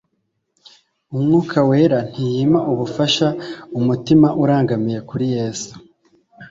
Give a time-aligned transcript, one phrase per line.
[1.15, 3.27] Umwuka Wera ntiyima ubufasha
[3.79, 5.71] umutima urangamiye kuri Yesu.